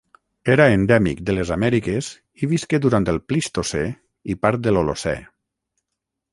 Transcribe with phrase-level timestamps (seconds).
[0.51, 2.09] Era endèmic de les Amèriques
[2.41, 3.85] i visqué durant el Plistocè
[4.35, 5.17] i part de l'Holocè.